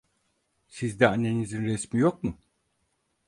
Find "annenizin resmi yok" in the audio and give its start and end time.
1.07-2.23